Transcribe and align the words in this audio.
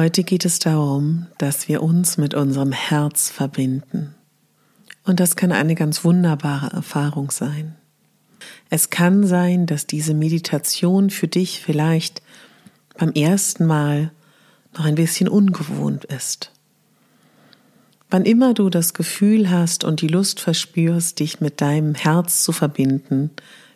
Heute 0.00 0.24
geht 0.24 0.46
es 0.46 0.58
darum, 0.58 1.26
dass 1.36 1.68
wir 1.68 1.82
uns 1.82 2.16
mit 2.16 2.32
unserem 2.32 2.72
Herz 2.72 3.28
verbinden. 3.28 4.14
Und 5.04 5.20
das 5.20 5.36
kann 5.36 5.52
eine 5.52 5.74
ganz 5.74 6.04
wunderbare 6.04 6.74
Erfahrung 6.74 7.30
sein. 7.30 7.74
Es 8.70 8.88
kann 8.88 9.26
sein, 9.26 9.66
dass 9.66 9.86
diese 9.86 10.14
Meditation 10.14 11.10
für 11.10 11.28
dich 11.28 11.60
vielleicht 11.60 12.22
beim 12.96 13.12
ersten 13.12 13.66
Mal 13.66 14.10
noch 14.74 14.86
ein 14.86 14.94
bisschen 14.94 15.28
ungewohnt 15.28 16.06
ist. 16.06 16.50
Wann 18.08 18.24
immer 18.24 18.54
du 18.54 18.70
das 18.70 18.94
Gefühl 18.94 19.50
hast 19.50 19.84
und 19.84 20.00
die 20.00 20.08
Lust 20.08 20.40
verspürst, 20.40 21.20
dich 21.20 21.42
mit 21.42 21.60
deinem 21.60 21.94
Herz 21.94 22.42
zu 22.42 22.52
verbinden, 22.52 23.32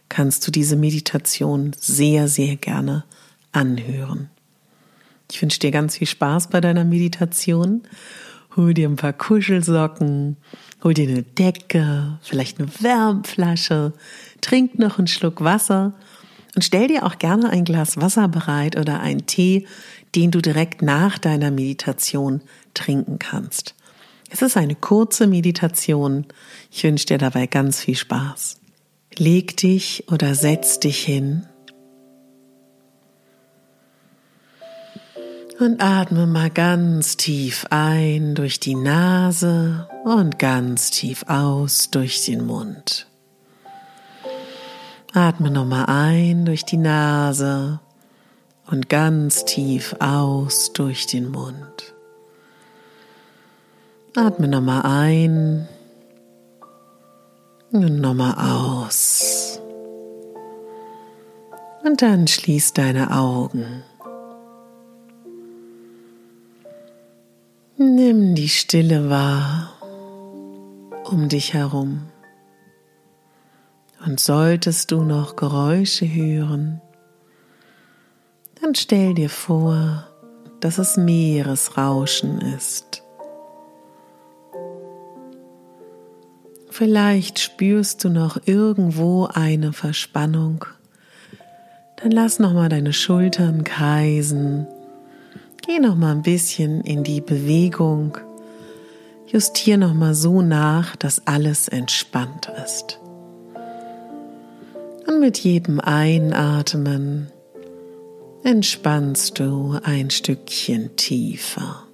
kannst 0.08 0.46
du 0.46 0.50
diese 0.50 0.76
Meditation 0.76 1.72
sehr, 1.78 2.28
sehr 2.28 2.56
gerne 2.56 3.04
anhören. 3.52 4.30
Ich 5.34 5.42
wünsche 5.42 5.58
dir 5.58 5.72
ganz 5.72 5.96
viel 5.96 6.06
Spaß 6.06 6.46
bei 6.50 6.60
deiner 6.60 6.84
Meditation. 6.84 7.82
Hol 8.54 8.72
dir 8.72 8.88
ein 8.88 8.94
paar 8.94 9.12
Kuschelsocken, 9.12 10.36
hol 10.84 10.94
dir 10.94 11.08
eine 11.08 11.24
Decke, 11.24 12.20
vielleicht 12.22 12.60
eine 12.60 12.68
Wärmflasche, 12.80 13.94
trink 14.40 14.78
noch 14.78 14.98
einen 14.98 15.08
Schluck 15.08 15.42
Wasser 15.42 15.92
und 16.54 16.62
stell 16.62 16.86
dir 16.86 17.04
auch 17.04 17.18
gerne 17.18 17.50
ein 17.50 17.64
Glas 17.64 17.96
Wasser 17.96 18.28
bereit 18.28 18.76
oder 18.76 19.00
einen 19.00 19.26
Tee, 19.26 19.66
den 20.14 20.30
du 20.30 20.40
direkt 20.40 20.82
nach 20.82 21.18
deiner 21.18 21.50
Meditation 21.50 22.40
trinken 22.72 23.18
kannst. 23.18 23.74
Es 24.30 24.40
ist 24.40 24.56
eine 24.56 24.76
kurze 24.76 25.26
Meditation. 25.26 26.26
Ich 26.70 26.84
wünsche 26.84 27.06
dir 27.06 27.18
dabei 27.18 27.48
ganz 27.48 27.80
viel 27.80 27.96
Spaß. 27.96 28.60
Leg 29.16 29.56
dich 29.56 30.04
oder 30.12 30.36
setz 30.36 30.78
dich 30.78 31.04
hin 31.04 31.48
Und 35.60 35.80
atme 35.80 36.26
mal 36.26 36.50
ganz 36.50 37.16
tief 37.16 37.64
ein 37.70 38.34
durch 38.34 38.58
die 38.58 38.74
Nase 38.74 39.88
und 40.04 40.40
ganz 40.40 40.90
tief 40.90 41.24
aus 41.28 41.90
durch 41.90 42.24
den 42.24 42.44
Mund. 42.44 43.06
Atme 45.12 45.52
nochmal 45.52 45.86
ein 45.86 46.44
durch 46.44 46.64
die 46.64 46.76
Nase 46.76 47.78
und 48.66 48.88
ganz 48.88 49.44
tief 49.44 49.94
aus 50.00 50.72
durch 50.72 51.06
den 51.06 51.30
Mund. 51.30 51.94
Atme 54.16 54.48
nochmal 54.48 54.82
ein 54.82 55.68
und 57.70 58.00
nochmal 58.00 58.34
aus. 58.34 59.60
Und 61.84 62.02
dann 62.02 62.26
schließ 62.26 62.72
deine 62.72 63.12
Augen. 63.12 63.84
Nimm 67.76 68.36
die 68.36 68.48
Stille 68.48 69.10
wahr 69.10 69.72
um 71.10 71.28
dich 71.28 71.54
herum. 71.54 72.02
Und 74.06 74.20
solltest 74.20 74.92
du 74.92 75.02
noch 75.02 75.34
Geräusche 75.34 76.06
hören, 76.06 76.80
dann 78.62 78.76
stell 78.76 79.14
dir 79.14 79.28
vor, 79.28 80.06
dass 80.60 80.78
es 80.78 80.96
Meeresrauschen 80.96 82.40
ist. 82.42 83.02
Vielleicht 86.70 87.40
spürst 87.40 88.04
du 88.04 88.08
noch 88.08 88.38
irgendwo 88.46 89.26
eine 89.26 89.72
Verspannung. 89.72 90.64
Dann 91.96 92.12
lass 92.12 92.38
noch 92.38 92.52
mal 92.52 92.68
deine 92.68 92.92
Schultern 92.92 93.64
kreisen 93.64 94.68
Geh 95.66 95.78
noch 95.78 95.96
mal 95.96 96.12
ein 96.12 96.22
bisschen 96.22 96.82
in 96.82 97.04
die 97.04 97.22
Bewegung. 97.22 98.18
Justier 99.26 99.78
noch 99.78 99.94
mal 99.94 100.14
so 100.14 100.42
nach, 100.42 100.94
dass 100.94 101.26
alles 101.26 101.68
entspannt 101.68 102.50
ist. 102.62 103.00
Und 105.06 105.20
mit 105.20 105.38
jedem 105.38 105.80
Einatmen 105.80 107.30
entspannst 108.42 109.38
du 109.38 109.78
ein 109.82 110.10
Stückchen 110.10 110.96
tiefer. 110.96 111.84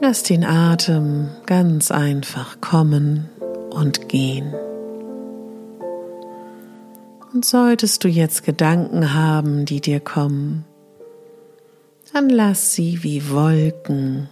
Lass 0.00 0.22
den 0.24 0.44
Atem 0.44 1.30
ganz 1.46 1.90
einfach 1.90 2.60
kommen 2.60 3.30
und 3.70 4.10
gehen. 4.10 4.54
Und 7.32 7.46
solltest 7.46 8.04
du 8.04 8.08
jetzt 8.08 8.44
Gedanken 8.44 9.14
haben, 9.14 9.64
die 9.64 9.80
dir 9.80 10.00
kommen, 10.00 10.64
dann 12.12 12.28
lass 12.28 12.72
sie 12.72 13.02
wie 13.02 13.30
Wolken 13.30 14.28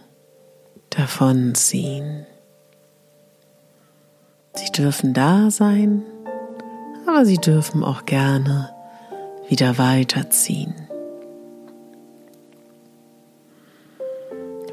davonziehen. 0.89 2.25
Sie 4.55 4.71
dürfen 4.71 5.13
da 5.13 5.51
sein, 5.51 6.03
aber 7.05 7.25
sie 7.25 7.37
dürfen 7.37 7.83
auch 7.83 8.05
gerne 8.05 8.71
wieder 9.47 9.77
weiterziehen. 9.77 10.73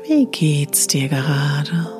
Wie 0.06 0.26
geht's 0.26 0.86
dir 0.86 1.08
gerade? 1.08 1.90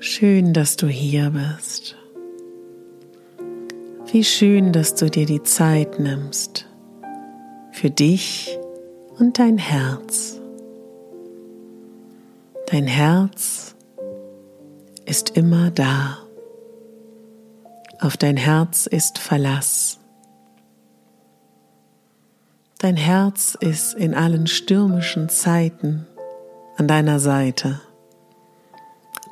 Schön, 0.00 0.52
dass 0.52 0.76
du 0.76 0.86
hier 0.88 1.30
bist. 1.30 1.96
Wie 4.10 4.24
schön, 4.24 4.72
dass 4.72 4.94
du 4.96 5.08
dir 5.08 5.26
die 5.26 5.42
Zeit 5.42 6.00
nimmst 6.00 6.69
für 7.80 7.88
dich 7.88 8.58
und 9.18 9.38
dein 9.38 9.56
Herz. 9.56 10.38
Dein 12.66 12.86
Herz 12.86 13.74
ist 15.06 15.30
immer 15.30 15.70
da. 15.70 16.18
Auf 17.98 18.18
dein 18.18 18.36
Herz 18.36 18.84
ist 18.84 19.18
Verlass. 19.18 19.98
Dein 22.76 22.98
Herz 22.98 23.56
ist 23.58 23.94
in 23.94 24.14
allen 24.14 24.46
stürmischen 24.46 25.30
Zeiten 25.30 26.06
an 26.76 26.86
deiner 26.86 27.18
Seite. 27.18 27.80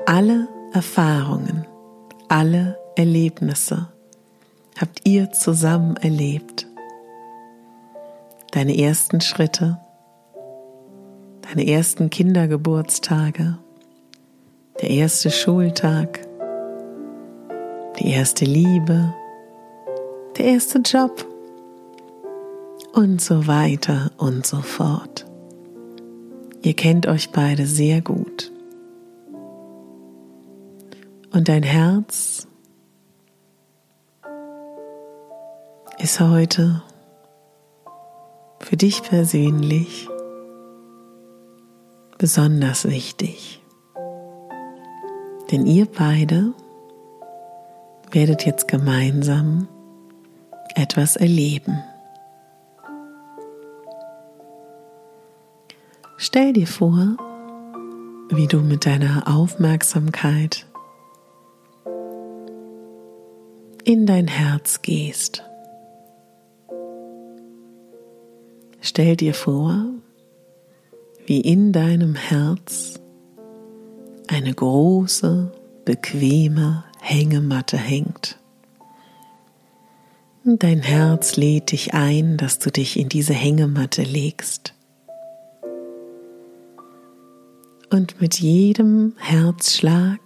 Alle 0.06 0.48
Erfahrungen, 0.72 1.66
alle 2.28 2.78
Erlebnisse 2.96 3.88
habt 4.80 5.06
ihr 5.06 5.32
zusammen 5.32 5.96
erlebt 5.98 6.67
deine 8.50 8.78
ersten 8.78 9.20
Schritte, 9.20 9.78
deine 11.42 11.66
ersten 11.66 12.10
Kindergeburtstage, 12.10 13.58
der 14.80 14.90
erste 14.90 15.30
Schultag, 15.30 16.20
die 17.98 18.10
erste 18.10 18.44
Liebe, 18.44 19.14
der 20.36 20.46
erste 20.46 20.78
Job 20.78 21.26
und 22.92 23.20
so 23.20 23.46
weiter 23.46 24.10
und 24.16 24.46
so 24.46 24.60
fort. 24.60 25.26
Ihr 26.62 26.74
kennt 26.74 27.06
euch 27.06 27.30
beide 27.30 27.66
sehr 27.66 28.00
gut. 28.00 28.52
Und 31.30 31.48
dein 31.48 31.62
Herz 31.62 32.46
ist 35.98 36.20
heute 36.20 36.82
für 38.68 38.76
dich 38.76 39.02
persönlich 39.02 40.10
besonders 42.18 42.86
wichtig. 42.86 43.62
Denn 45.50 45.64
ihr 45.64 45.86
beide 45.86 46.52
werdet 48.10 48.44
jetzt 48.44 48.68
gemeinsam 48.68 49.68
etwas 50.74 51.16
erleben. 51.16 51.82
Stell 56.18 56.52
dir 56.52 56.66
vor, 56.66 57.16
wie 58.28 58.48
du 58.48 58.58
mit 58.58 58.84
deiner 58.84 59.34
Aufmerksamkeit 59.34 60.66
in 63.84 64.04
dein 64.04 64.28
Herz 64.28 64.82
gehst. 64.82 65.47
Stell 68.80 69.16
dir 69.16 69.34
vor, 69.34 69.86
wie 71.26 71.40
in 71.40 71.72
deinem 71.72 72.14
Herz 72.14 73.00
eine 74.28 74.52
große, 74.52 75.52
bequeme 75.84 76.84
Hängematte 77.00 77.76
hängt. 77.76 78.38
Dein 80.44 80.80
Herz 80.80 81.36
lädt 81.36 81.72
dich 81.72 81.92
ein, 81.92 82.36
dass 82.36 82.58
du 82.58 82.70
dich 82.70 82.98
in 82.98 83.08
diese 83.08 83.34
Hängematte 83.34 84.02
legst. 84.02 84.74
Und 87.90 88.20
mit 88.20 88.38
jedem 88.38 89.14
Herzschlag 89.18 90.20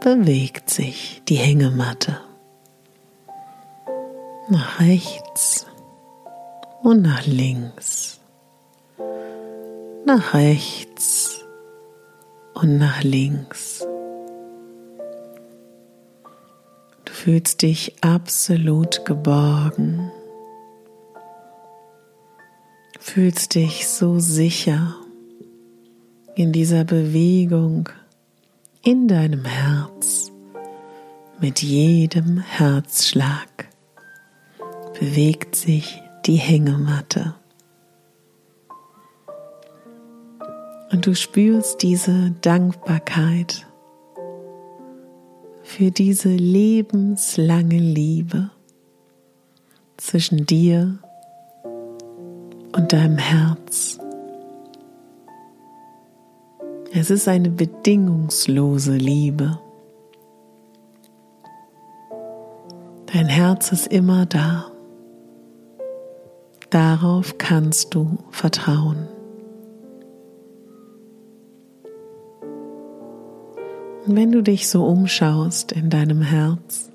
bewegt 0.00 0.68
sich 0.68 1.22
die 1.28 1.36
Hängematte 1.36 2.18
nach 4.48 4.80
rechts 4.80 5.66
und 6.84 7.00
nach 7.00 7.24
links, 7.24 8.20
nach 10.04 10.34
rechts 10.34 11.42
und 12.52 12.76
nach 12.76 13.02
links. 13.02 13.86
Du 17.06 17.12
fühlst 17.12 17.62
dich 17.62 17.94
absolut 18.02 19.06
geborgen, 19.06 20.12
fühlst 23.00 23.54
dich 23.54 23.88
so 23.88 24.18
sicher 24.18 24.94
in 26.34 26.52
dieser 26.52 26.84
Bewegung 26.84 27.88
in 28.82 29.08
deinem 29.08 29.46
Herz 29.46 30.30
mit 31.40 31.62
jedem 31.62 32.40
Herzschlag 32.40 33.68
bewegt 35.00 35.56
sich 35.56 36.03
die 36.26 36.36
Hängematte. 36.36 37.34
Und 40.90 41.06
du 41.06 41.14
spürst 41.14 41.82
diese 41.82 42.30
Dankbarkeit 42.40 43.66
für 45.62 45.90
diese 45.90 46.28
lebenslange 46.28 47.78
Liebe 47.78 48.50
zwischen 49.96 50.46
dir 50.46 50.98
und 52.76 52.92
deinem 52.92 53.18
Herz. 53.18 53.98
Es 56.92 57.10
ist 57.10 57.26
eine 57.26 57.50
bedingungslose 57.50 58.94
Liebe. 58.94 59.58
Dein 63.06 63.26
Herz 63.26 63.72
ist 63.72 63.88
immer 63.88 64.26
da. 64.26 64.73
Darauf 66.74 67.38
kannst 67.38 67.94
du 67.94 68.18
vertrauen. 68.32 69.06
Und 74.04 74.16
wenn 74.16 74.32
du 74.32 74.42
dich 74.42 74.68
so 74.68 74.84
umschaust 74.84 75.70
in 75.70 75.88
deinem 75.88 76.20
Herz, 76.20 76.90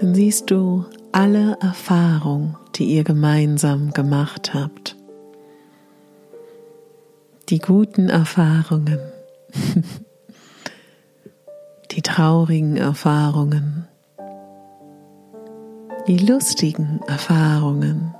dann 0.00 0.14
siehst 0.14 0.50
du 0.50 0.84
alle 1.12 1.56
Erfahrungen, 1.62 2.58
die 2.74 2.84
ihr 2.84 3.04
gemeinsam 3.04 3.94
gemacht 3.94 4.52
habt. 4.52 4.94
Die 7.48 7.58
guten 7.58 8.10
Erfahrungen, 8.10 8.98
die 11.92 12.02
traurigen 12.02 12.76
Erfahrungen, 12.76 13.77
die 16.08 16.16
lustigen 16.16 17.00
Erfahrungen 17.06 18.14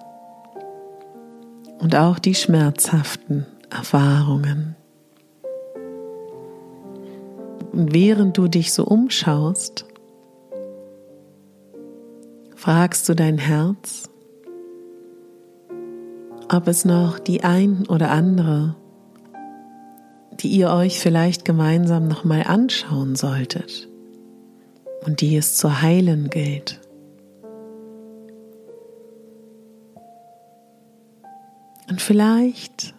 und 1.78 1.96
auch 1.96 2.18
die 2.18 2.34
schmerzhaften 2.34 3.46
Erfahrungen. 3.70 4.76
Und 7.72 7.94
während 7.94 8.36
du 8.36 8.46
dich 8.46 8.74
so 8.74 8.84
umschaust, 8.84 9.86
fragst 12.56 13.08
du 13.08 13.14
dein 13.14 13.38
Herz, 13.38 14.10
ob 16.52 16.68
es 16.68 16.84
noch 16.84 17.18
die 17.18 17.42
ein 17.42 17.86
oder 17.88 18.10
andere, 18.10 18.76
die 20.40 20.48
ihr 20.48 20.70
euch 20.70 21.00
vielleicht 21.00 21.46
gemeinsam 21.46 22.06
nochmal 22.06 22.42
anschauen 22.42 23.16
solltet 23.16 23.88
und 25.06 25.22
die 25.22 25.36
es 25.36 25.56
zu 25.56 25.80
heilen 25.80 26.28
gilt. 26.28 26.82
Und 31.98 32.02
vielleicht 32.02 32.94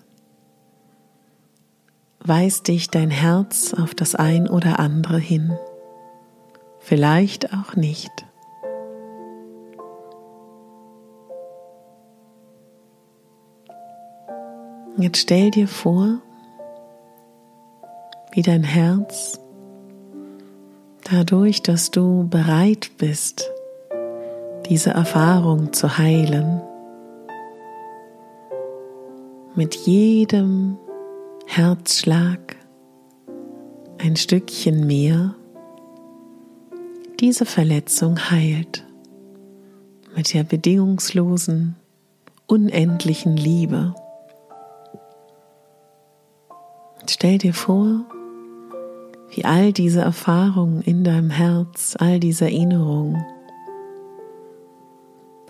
weist 2.20 2.68
dich 2.68 2.90
dein 2.90 3.10
Herz 3.10 3.74
auf 3.74 3.96
das 3.96 4.14
ein 4.14 4.50
oder 4.50 4.78
andere 4.78 5.18
hin, 5.18 5.58
vielleicht 6.80 7.54
auch 7.54 7.78
nicht. 7.78 8.12
Jetzt 14.98 15.20
stell 15.20 15.50
dir 15.52 15.70
vor, 15.70 16.18
wie 18.34 18.42
dein 18.42 18.64
Herz 18.64 19.40
dadurch, 21.10 21.64
dass 21.64 21.90
du 21.90 22.28
bereit 22.28 22.92
bist, 22.98 23.50
diese 24.66 24.90
Erfahrung 24.90 25.72
zu 25.72 25.98
heilen, 25.98 26.62
mit 29.56 29.76
jedem 29.76 30.78
Herzschlag 31.46 32.56
ein 33.98 34.16
Stückchen 34.16 34.88
mehr 34.88 35.36
diese 37.20 37.46
Verletzung 37.46 38.18
heilt 38.30 38.86
mit 40.16 40.34
der 40.34 40.44
bedingungslosen, 40.44 41.76
unendlichen 42.48 43.36
Liebe. 43.36 43.94
stell 47.20 47.38
dir 47.38 47.54
vor, 47.54 48.06
wie 49.32 49.44
all 49.44 49.74
diese 49.74 50.00
Erfahrungen 50.00 50.82
in 50.82 51.04
deinem 51.04 51.30
Herz, 51.30 51.96
all 52.00 52.20
diese 52.20 52.46
Erinnerungen 52.46 53.26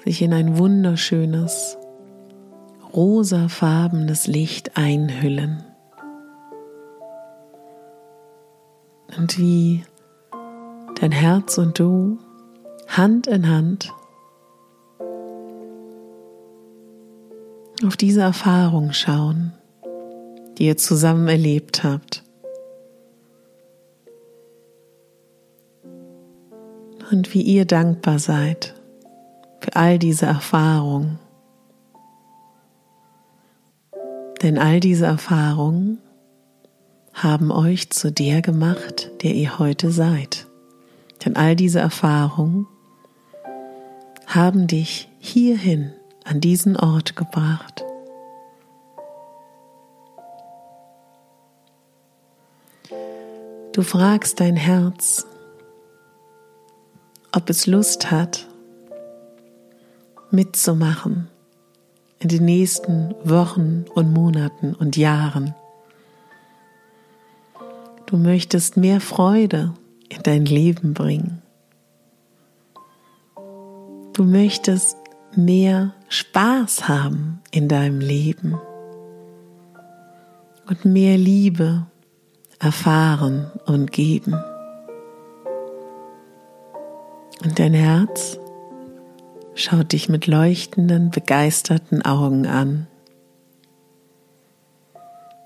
sich 0.03 0.23
in 0.23 0.33
ein 0.33 0.57
wunderschönes, 0.57 1.77
rosafarbenes 2.93 4.27
Licht 4.27 4.77
einhüllen. 4.77 5.63
Und 9.17 9.37
wie 9.37 9.83
dein 10.99 11.11
Herz 11.11 11.57
und 11.57 11.79
du 11.79 12.19
Hand 12.87 13.27
in 13.27 13.47
Hand 13.47 13.93
auf 17.85 17.95
diese 17.95 18.21
Erfahrung 18.21 18.93
schauen, 18.93 19.53
die 20.57 20.65
ihr 20.65 20.77
zusammen 20.77 21.27
erlebt 21.27 21.83
habt. 21.83 22.23
Und 27.11 27.33
wie 27.33 27.41
ihr 27.41 27.65
dankbar 27.65 28.19
seid 28.19 28.75
für 29.61 29.75
all 29.75 29.97
diese 29.97 30.25
Erfahrungen. 30.25 31.19
Denn 34.41 34.57
all 34.57 34.79
diese 34.79 35.05
Erfahrungen 35.05 35.99
haben 37.13 37.51
euch 37.51 37.89
zu 37.89 38.11
der 38.11 38.41
gemacht, 38.41 39.11
der 39.21 39.33
ihr 39.33 39.59
heute 39.59 39.91
seid. 39.91 40.47
Denn 41.25 41.35
all 41.35 41.55
diese 41.55 41.79
Erfahrungen 41.79 42.67
haben 44.25 44.67
dich 44.67 45.09
hierhin 45.19 45.91
an 46.23 46.39
diesen 46.39 46.77
Ort 46.77 47.15
gebracht. 47.17 47.83
Du 53.73 53.81
fragst 53.81 54.39
dein 54.39 54.55
Herz, 54.55 55.25
ob 57.31 57.49
es 57.49 57.67
Lust 57.67 58.11
hat, 58.11 58.47
mitzumachen 60.31 61.28
in 62.19 62.29
den 62.29 62.45
nächsten 62.45 63.15
Wochen 63.23 63.85
und 63.93 64.13
Monaten 64.13 64.75
und 64.75 64.97
Jahren. 64.97 65.55
Du 68.05 68.17
möchtest 68.17 68.75
mehr 68.75 68.99
Freude 68.99 69.73
in 70.09 70.23
dein 70.23 70.45
Leben 70.45 70.93
bringen. 70.93 71.41
Du 74.13 74.23
möchtest 74.23 74.97
mehr 75.35 75.93
Spaß 76.09 76.87
haben 76.87 77.39
in 77.51 77.67
deinem 77.67 77.99
Leben 77.99 78.59
und 80.67 80.85
mehr 80.85 81.17
Liebe 81.17 81.85
erfahren 82.59 83.51
und 83.65 83.91
geben. 83.91 84.33
Und 87.43 87.59
dein 87.59 87.73
Herz 87.73 88.38
schaut 89.59 89.91
dich 89.91 90.07
mit 90.07 90.25
leuchtenden, 90.25 91.11
begeisterten 91.11 92.01
Augen 92.01 92.47
an. 92.47 92.87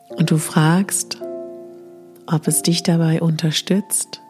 Und 0.09 0.29
du 0.29 0.37
fragst, 0.37 1.17
ob 2.27 2.47
es 2.47 2.61
dich 2.61 2.83
dabei 2.83 3.21
unterstützt, 3.21 4.21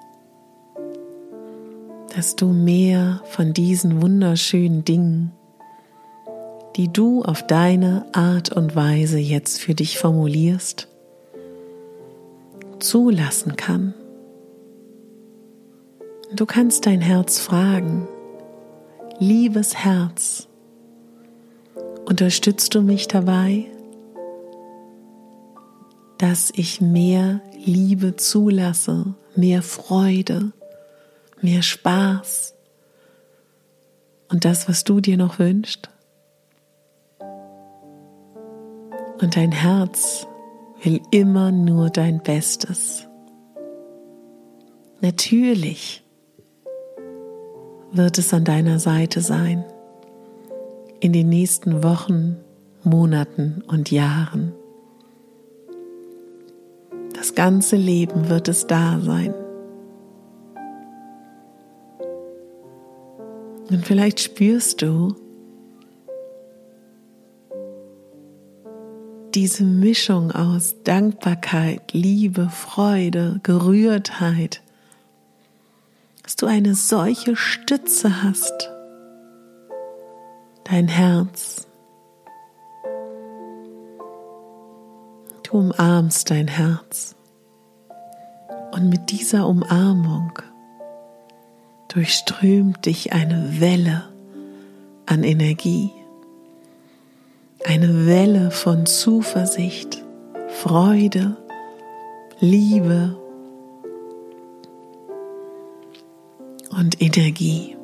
dass 2.16 2.36
du 2.36 2.48
mehr 2.48 3.22
von 3.26 3.54
diesen 3.54 4.02
wunderschönen 4.02 4.86
Dingen, 4.86 5.32
die 6.78 6.92
du 6.92 7.22
auf 7.22 7.46
deine 7.46 8.06
Art 8.14 8.52
und 8.52 8.76
Weise 8.76 9.20
jetzt 9.20 9.60
für 9.60 9.76
dich 9.76 10.00
formulierst, 10.00 10.88
zulassen 12.80 13.58
kann. 13.58 13.94
Du 16.34 16.46
kannst 16.46 16.86
dein 16.86 17.02
Herz 17.02 17.40
fragen, 17.40 18.08
liebes 19.20 19.76
Herz, 19.76 20.48
unterstützt 22.06 22.76
du 22.76 22.82
mich 22.82 23.08
dabei, 23.08 23.66
dass 26.18 26.52
ich 26.56 26.82
mehr 26.82 27.42
Liebe 27.66 28.16
zulasse, 28.16 29.14
mehr 29.36 29.62
Freude, 29.62 30.52
mehr 31.42 31.62
Spaß 31.62 32.54
und 34.30 34.46
das, 34.46 34.68
was 34.68 34.84
du 34.84 35.00
dir 35.00 35.18
noch 35.18 35.40
wünschst? 35.40 35.90
Und 39.22 39.36
dein 39.36 39.52
Herz 39.52 40.28
will 40.82 41.02
immer 41.12 41.52
nur 41.52 41.90
dein 41.90 42.22
Bestes. 42.22 43.08
Natürlich 45.02 46.03
wird 47.94 48.18
es 48.18 48.34
an 48.34 48.44
deiner 48.44 48.80
Seite 48.80 49.22
sein 49.22 49.64
in 51.00 51.14
den 51.14 51.30
nächsten 51.30 51.84
Wochen, 51.84 52.38
Monaten 52.84 53.64
und 53.68 53.92
Jahren. 53.92 54.54
Das 57.16 57.36
ganze 57.36 57.76
Leben 57.76 58.30
wird 58.30 58.48
es 58.48 58.68
da 58.68 59.00
sein. 59.00 59.34
Und 63.70 63.86
vielleicht 63.86 64.20
spürst 64.20 64.82
du, 64.82 65.16
diese 69.34 69.64
Mischung 69.64 70.32
aus 70.32 70.76
Dankbarkeit, 70.84 71.92
Liebe, 71.92 72.50
Freude, 72.50 73.40
Gerührtheit, 73.44 74.63
dass 76.24 76.38
du 76.38 76.46
eine 76.46 76.74
solche 76.74 77.36
Stütze 77.36 78.24
hast, 78.24 78.72
dein 80.64 80.88
Herz. 80.88 81.68
Du 85.44 85.60
umarmst 85.60 86.32
dein 86.32 86.48
Herz. 86.48 87.16
Und 88.72 88.90
mit 88.90 89.12
dieser 89.12 89.48
Umarmung 89.48 90.32
durchströmt 91.90 92.86
dich 92.86 93.14
eine 93.14 93.60
Welle 93.60 94.04
an 95.06 95.24
Energie. 95.24 95.92
Eine 97.66 98.08
Welle 98.08 98.50
von 98.50 98.86
Zuversicht, 98.86 100.04
Freude, 100.62 101.38
Liebe 102.40 103.16
und 106.84 107.02
Energie. 107.02 107.78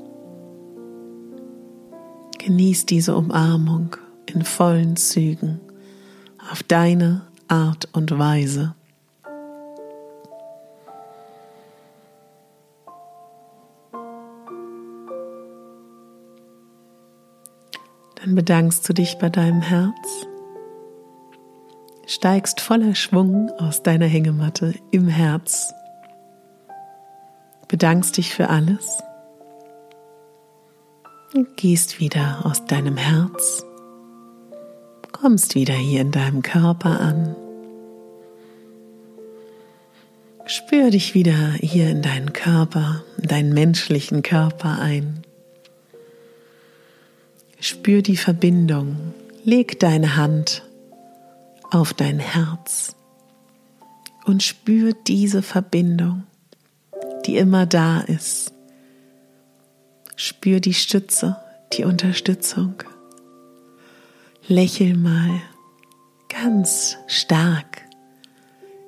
Genieß 2.38 2.86
diese 2.86 3.16
Umarmung 3.16 3.96
in 4.26 4.44
vollen 4.44 4.98
Zügen 4.98 5.62
auf 6.52 6.64
deine 6.64 7.22
Art 7.48 7.88
und 7.94 8.18
Weise. 8.20 8.76
Dann 18.16 18.36
bedankst 18.36 18.88
du 18.90 18.92
dich 18.92 19.18
bei 19.18 19.30
deinem 19.30 19.62
Herz, 19.62 20.28
steigst 22.06 22.60
voller 22.60 22.96
Schwung 22.96 23.50
aus 23.60 23.82
deiner 23.82 24.08
Hängematte 24.08 24.74
im 24.92 25.08
Herz, 25.08 25.74
bedankst 27.70 28.18
dich 28.18 28.34
für 28.34 28.50
alles 28.50 29.02
und 31.34 31.56
gehst 31.56 32.02
wieder 32.02 32.42
aus 32.44 32.66
deinem 32.66 32.98
Herz, 32.98 33.64
kommst 35.14 35.56
wieder 35.56 35.76
hier 35.76 36.02
in 36.02 36.12
deinem 36.12 36.42
Körper 36.42 37.00
an. 37.00 37.36
Spür 40.46 40.90
dich 40.90 41.14
wieder 41.14 41.54
hier 41.60 41.90
in 41.90 42.02
deinen 42.02 42.34
Körper, 42.34 43.04
in 43.22 43.28
deinen 43.28 43.54
menschlichen 43.54 44.24
Körper 44.24 44.80
ein. 44.80 45.22
Spür 47.60 48.02
die 48.02 48.18
Verbindung. 48.18 49.14
Leg 49.44 49.80
deine 49.80 50.16
Hand 50.16 50.64
auf 51.70 51.94
dein 51.94 52.20
Herz 52.20 52.96
und 54.26 54.42
spür 54.42 54.94
diese 55.08 55.42
Verbindung, 55.42 56.24
die 57.30 57.38
immer 57.38 57.68
da 57.68 58.00
ist. 58.00 58.54
Spür 60.16 60.60
die 60.60 60.74
Stütze, 60.74 61.38
die 61.74 61.84
Unterstützung. 61.84 62.74
Lächel 64.48 64.98
mal 64.98 65.40
ganz 66.28 66.98
stark. 67.06 67.84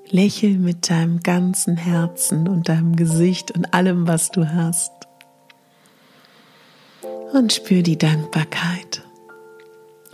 Lächel 0.09 0.57
mit 0.57 0.89
deinem 0.89 1.19
ganzen 1.19 1.77
Herzen 1.77 2.47
und 2.47 2.67
deinem 2.67 2.95
Gesicht 2.95 3.51
und 3.51 3.75
allem, 3.75 4.07
was 4.07 4.31
du 4.31 4.51
hast 4.51 4.91
und 7.33 7.53
spür 7.53 7.83
die 7.83 7.99
Dankbarkeit 7.99 9.03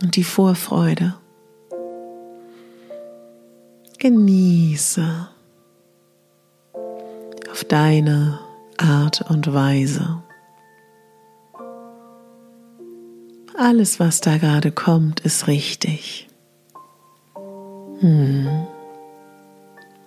und 0.02 0.16
die 0.16 0.24
Vorfreude. 0.24 1.14
Genieße 3.98 5.28
deine 7.68 8.38
Art 8.78 9.22
und 9.30 9.52
Weise. 9.52 10.22
Alles, 13.56 13.98
was 13.98 14.20
da 14.20 14.38
gerade 14.38 14.70
kommt, 14.70 15.20
ist 15.20 15.46
richtig. 15.48 16.28
Hm. 18.00 18.66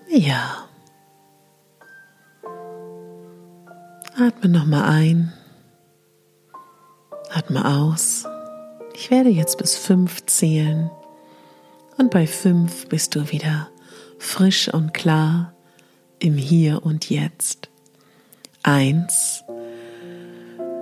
Ja. 0.07 0.67
Atme 4.17 4.49
nochmal 4.49 4.83
ein. 4.83 5.33
Atme 7.29 7.65
aus. 7.65 8.25
Ich 8.93 9.11
werde 9.11 9.29
jetzt 9.29 9.57
bis 9.57 9.75
fünf 9.75 10.25
zählen. 10.25 10.89
Und 11.97 12.11
bei 12.11 12.27
fünf 12.27 12.87
bist 12.87 13.15
du 13.15 13.31
wieder 13.31 13.69
frisch 14.17 14.73
und 14.73 14.93
klar 14.93 15.53
im 16.21 16.37
Hier 16.37 16.85
und 16.85 17.09
Jetzt. 17.09 17.69
Eins. 18.63 19.43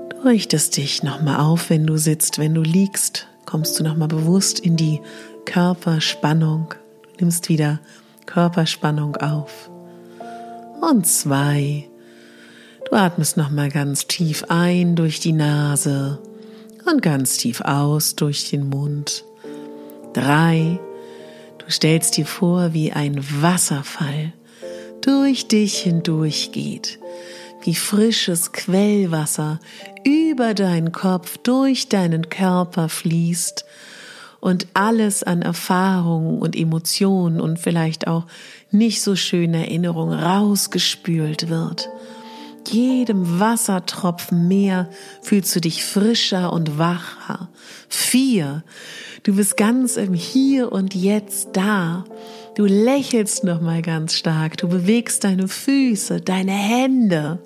Du 0.10 0.27
richtest 0.27 0.75
dich 0.75 1.01
nochmal 1.01 1.39
auf, 1.39 1.69
wenn 1.69 1.88
du 1.88 1.98
sitzt, 1.98 2.39
wenn 2.39 2.53
du 2.53 2.62
liegst, 2.62 3.27
kommst 3.46 3.79
du 3.79 3.84
nochmal 3.84 4.10
bewusst 4.10 4.60
in 4.60 4.75
die 4.75 5.00
Körperspannung. 5.46 6.74
Du 7.03 7.10
nimmst 7.25 7.48
wieder 7.48 7.79
Körperspannung 8.25 9.15
auf. 9.15 9.69
Und 10.81 11.08
zwei. 11.08 11.88
Du 12.89 12.96
atmest 12.96 13.38
nochmal 13.38 13.69
ganz 13.69 14.08
tief 14.08 14.43
ein 14.50 14.96
durch 14.96 15.22
die 15.22 15.34
Nase 15.34 16.19
und 16.86 17.01
ganz 17.01 17.38
tief 17.38 17.62
aus 17.62 18.15
durch 18.15 18.50
den 18.50 18.67
Mund. 18.67 19.24
Drei. 20.13 20.79
Du 21.60 21.72
stellst 21.72 22.17
dir 22.17 22.25
vor, 22.25 22.74
wie 22.74 22.91
ein 22.91 23.24
Wasserfall 23.41 24.34
durch 25.01 25.48
dich 25.48 25.77
hindurch 25.79 26.51
geht, 26.51 27.00
wie 27.63 27.75
frisches 27.75 28.51
Quellwasser 28.51 29.60
über 30.03 30.53
deinen 30.53 30.91
Kopf, 30.91 31.38
durch 31.38 31.89
deinen 31.89 32.29
Körper 32.29 32.89
fließt 32.89 33.65
und 34.39 34.68
alles 34.74 35.24
an 35.24 35.41
Erfahrungen 35.41 36.39
und 36.39 36.56
Emotionen 36.56 37.41
und 37.41 37.60
vielleicht 37.60 38.08
auch 38.08 38.25
nicht 38.72 39.01
so 39.01 39.15
schöne 39.15 39.65
Erinnerungen 39.65 40.18
rausgespült 40.18 41.50
wird. 41.50 41.89
Jedem 42.68 43.39
Wassertropfen 43.39 44.48
mehr 44.48 44.89
fühlst 45.22 45.56
du 45.56 45.62
dich 45.62 45.84
frischer 45.84 46.53
und 46.53 46.77
wacher. 46.77 47.50
Vier, 47.88 48.63
du 49.24 49.36
bist 49.36 49.58
ganz 49.58 49.98
im 49.98 50.13
Hier 50.13 50.72
und 50.72 50.94
Jetzt 50.94 51.50
da. 51.53 52.03
Du 52.60 52.66
lächelst 52.66 53.46
noch 53.46 53.62
mal 53.62 53.82
ganz 53.82 54.16
stark. 54.16 54.58
Du 54.58 54.68
bewegst 54.68 55.24
deine 55.24 55.48
Füße, 55.48 56.20
deine 56.20 56.51
Hände 56.51 57.39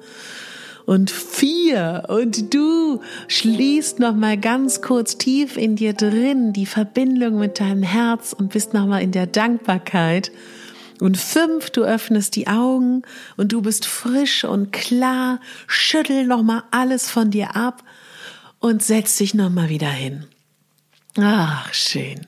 und 0.88 1.12
vier 1.12 2.05
und 2.08 2.51
du 2.51 3.00
schließt 3.27 4.00
noch 4.00 4.15
mal 4.15 4.39
ganz 4.39 4.82
kurz 4.82 5.20
tief 5.20 5.55
in 5.55 5.75
dir 5.75 5.93
drin 5.93 6.51
die 6.51 6.65
Verbindung 6.65 7.38
mit 7.38 7.60
deinem 7.60 7.84
Herz 7.84 8.34
und 8.34 8.53
bist 8.53 8.74
noch 8.74 8.88
mal 8.88 9.03
in 9.03 9.12
der 9.12 9.27
Dankbarkeit. 9.27 10.32
Und 11.00 11.20
fünf, 11.20 11.70
du 11.70 11.84
öffnest 11.84 12.36
die 12.36 12.48
Augen 12.48 13.03
und 13.38 13.51
du 13.51 13.62
bist 13.62 13.86
frisch 13.86 14.43
und 14.46 14.72
klar. 14.72 15.39
Schüttel 15.67 16.25
noch 16.25 16.41
mal 16.41 16.63
alles 16.72 17.12
von 17.12 17.29
dir 17.29 17.55
ab 17.55 17.84
und 18.58 18.82
setz 18.82 19.17
dich 19.17 19.36
noch 19.36 19.51
mal 19.51 19.70
wieder 19.70 19.91
hin. 19.91 20.25
Ach, 21.20 21.72
schön. 21.72 22.25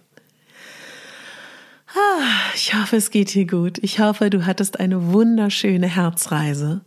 Ah, 1.96 2.52
ich 2.54 2.74
hoffe, 2.74 2.98
es 2.98 3.10
geht 3.10 3.34
dir 3.34 3.48
gut. 3.48 3.78
Ich 3.82 4.00
hoffe, 4.00 4.30
du 4.30 4.46
hattest 4.46 4.82
eine 4.82 5.14
wunderschöne 5.14 5.88
Herzreise. 5.88 6.82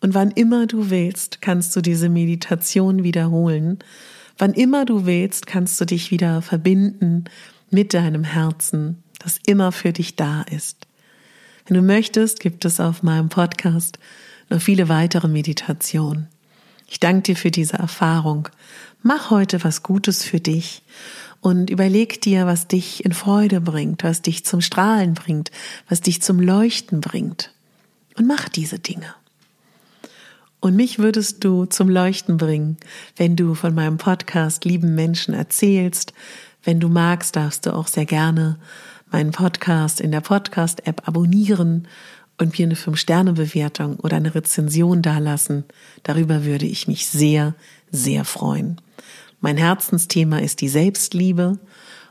Und 0.00 0.14
wann 0.14 0.30
immer 0.30 0.66
du 0.66 0.88
willst, 0.88 1.42
kannst 1.42 1.76
du 1.76 1.82
diese 1.82 2.08
Meditation 2.08 3.02
wiederholen. 3.02 3.80
Wann 4.38 4.54
immer 4.54 4.86
du 4.86 5.04
willst, 5.04 5.46
kannst 5.46 5.78
du 5.78 5.84
dich 5.84 6.10
wieder 6.10 6.40
verbinden 6.40 7.24
mit 7.68 7.92
deinem 7.92 8.24
Herzen, 8.24 9.02
das 9.18 9.38
immer 9.44 9.72
für 9.72 9.92
dich 9.92 10.16
da 10.16 10.40
ist. 10.42 10.86
Wenn 11.66 11.76
du 11.76 11.82
möchtest, 11.82 12.40
gibt 12.40 12.64
es 12.64 12.80
auf 12.80 13.02
meinem 13.02 13.28
Podcast 13.28 13.98
noch 14.48 14.62
viele 14.62 14.88
weitere 14.88 15.28
Meditationen. 15.28 16.28
Ich 16.88 16.98
danke 16.98 17.22
dir 17.22 17.36
für 17.36 17.50
diese 17.50 17.76
Erfahrung. 17.76 18.48
Mach 19.02 19.30
heute 19.30 19.62
was 19.64 19.82
Gutes 19.82 20.24
für 20.24 20.40
dich 20.40 20.82
und 21.40 21.70
überleg 21.70 22.20
dir, 22.20 22.46
was 22.46 22.68
dich 22.68 23.04
in 23.04 23.12
Freude 23.12 23.60
bringt, 23.60 24.04
was 24.04 24.22
dich 24.22 24.44
zum 24.44 24.60
Strahlen 24.60 25.14
bringt, 25.14 25.50
was 25.88 26.00
dich 26.00 26.22
zum 26.22 26.40
Leuchten 26.40 27.00
bringt. 27.00 27.52
Und 28.16 28.26
mach 28.26 28.48
diese 28.48 28.78
Dinge. 28.78 29.14
Und 30.60 30.76
mich 30.76 30.98
würdest 30.98 31.42
du 31.42 31.64
zum 31.64 31.88
Leuchten 31.88 32.36
bringen, 32.36 32.76
wenn 33.16 33.34
du 33.34 33.54
von 33.54 33.74
meinem 33.74 33.96
Podcast 33.96 34.66
lieben 34.66 34.94
Menschen 34.94 35.32
erzählst. 35.32 36.12
Wenn 36.62 36.80
du 36.80 36.90
magst, 36.90 37.36
darfst 37.36 37.64
du 37.64 37.74
auch 37.74 37.86
sehr 37.86 38.04
gerne 38.04 38.58
meinen 39.10 39.30
Podcast 39.30 40.00
in 40.00 40.12
der 40.12 40.20
Podcast-App 40.20 41.08
abonnieren 41.08 41.88
und 42.38 42.58
mir 42.58 42.66
eine 42.66 42.74
5-Sterne-Bewertung 42.74 43.96
oder 43.96 44.16
eine 44.18 44.34
Rezension 44.34 45.00
dalassen. 45.02 45.64
Darüber 46.02 46.44
würde 46.44 46.66
ich 46.66 46.86
mich 46.86 47.06
sehr, 47.06 47.54
sehr 47.90 48.24
freuen. 48.24 48.80
Mein 49.40 49.56
Herzensthema 49.56 50.38
ist 50.38 50.60
die 50.60 50.68
Selbstliebe 50.68 51.58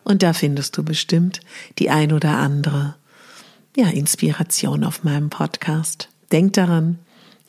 und 0.03 0.23
da 0.23 0.33
findest 0.33 0.77
du 0.77 0.83
bestimmt 0.83 1.41
die 1.77 1.89
ein 1.89 2.11
oder 2.11 2.37
andere 2.37 2.95
ja, 3.75 3.87
Inspiration 3.87 4.83
auf 4.83 5.03
meinem 5.03 5.29
Podcast. 5.29 6.09
Denk 6.31 6.53
daran, 6.53 6.99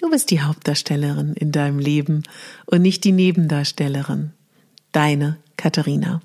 Du 0.01 0.09
bist 0.09 0.31
die 0.31 0.41
Hauptdarstellerin 0.41 1.35
in 1.35 1.53
deinem 1.53 1.79
Leben 1.79 2.23
und 2.65 2.81
nicht 2.81 3.05
die 3.05 3.13
Nebendarstellerin. 3.13 4.33
Deine 4.93 5.37
Katharina. 5.59 6.23